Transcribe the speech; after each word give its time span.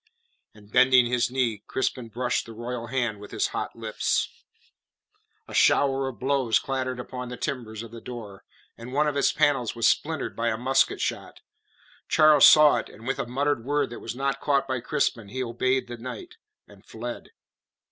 And, 0.55 0.71
bending 0.71 1.05
his 1.05 1.29
knee, 1.29 1.59
Crispin 1.67 2.07
brushed 2.07 2.47
the 2.47 2.53
royal 2.53 2.87
hand 2.87 3.19
with 3.19 3.29
his 3.29 3.49
hot 3.49 3.75
lips. 3.75 4.29
A 5.47 5.53
shower 5.53 6.07
of 6.07 6.17
blows 6.17 6.57
clattered 6.57 6.99
upon 6.99 7.29
the 7.29 7.37
timbers 7.37 7.83
of 7.83 7.91
the 7.91 8.01
door, 8.01 8.43
and 8.75 8.93
one 8.93 9.07
of 9.07 9.15
its 9.15 9.31
panels 9.31 9.75
was 9.75 9.87
splintered 9.87 10.35
by 10.35 10.47
a 10.47 10.57
musket 10.57 11.01
shot. 11.01 11.41
Charles 12.07 12.47
saw 12.47 12.77
it, 12.77 12.89
and 12.89 13.05
with 13.05 13.19
a 13.19 13.27
muttered 13.27 13.63
word 13.63 13.91
that 13.91 13.99
was 13.99 14.15
not 14.15 14.41
caught 14.41 14.67
by 14.67 14.79
Crispin, 14.79 15.27
he 15.27 15.43
obeyed 15.43 15.85
the 15.85 15.97
knight, 15.97 16.37
and 16.67 16.83
fled. 16.83 17.29